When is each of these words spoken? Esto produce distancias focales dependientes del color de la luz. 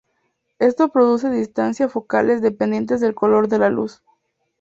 Esto 0.57 0.89
produce 0.91 1.29
distancias 1.29 1.91
focales 1.91 2.41
dependientes 2.41 3.01
del 3.01 3.13
color 3.13 3.47
de 3.49 3.59
la 3.59 3.69
luz. 3.69 4.01